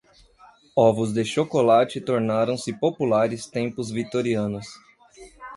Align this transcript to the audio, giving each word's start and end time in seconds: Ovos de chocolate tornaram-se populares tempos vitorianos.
Ovos 0.75 1.13
de 1.13 1.23
chocolate 1.23 2.01
tornaram-se 2.01 2.73
populares 2.73 3.45
tempos 3.45 3.91
vitorianos. 3.91 4.65